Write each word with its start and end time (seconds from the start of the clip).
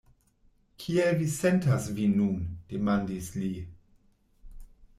Kiel 0.83 1.19
vi 1.19 1.27
sentas 1.33 1.91
vin 1.99 2.17
nun? 2.21 2.41
demandis 2.73 3.29
li. 3.43 3.53